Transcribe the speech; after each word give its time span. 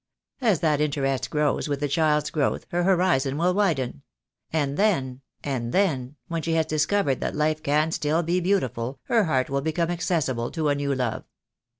As 0.41 0.61
that 0.61 0.81
interest 0.81 1.29
grows 1.29 1.67
with 1.67 1.79
the 1.79 1.87
child's 1.87 2.31
growth, 2.31 2.65
her 2.71 2.81
horizon 2.81 3.37
will 3.37 3.53
widen. 3.53 4.01
And 4.51 4.75
then, 4.75 5.21
and 5.43 5.71
then, 5.73 6.15
when 6.27 6.41
she 6.41 6.53
has 6.53 6.65
discovered 6.65 7.19
that 7.19 7.35
life 7.35 7.61
can 7.61 7.91
still 7.91 8.23
be 8.23 8.39
beautiful, 8.39 8.99
her 9.03 9.25
heart 9.25 9.51
will 9.51 9.61
become 9.61 9.91
accessible 9.91 10.49
to 10.53 10.69
a 10.69 10.73
new 10.73 10.95
love. 10.95 11.25